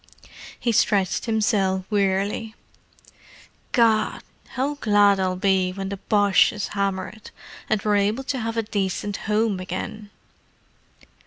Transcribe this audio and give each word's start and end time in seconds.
He 0.59 0.71
stretched 0.71 1.25
himself 1.25 1.85
wearily. 1.91 2.55
"Gad! 3.71 4.23
how 4.47 4.73
glad 4.79 5.19
I'll 5.19 5.35
be 5.35 5.71
when 5.71 5.89
the 5.89 5.97
Boche 5.97 6.51
is 6.51 6.69
hammered 6.69 7.29
and 7.69 7.83
we're 7.83 7.97
able 7.97 8.23
to 8.23 8.39
have 8.39 8.57
a 8.57 8.63
decent 8.63 9.17
home 9.17 9.59
again!" 9.59 10.09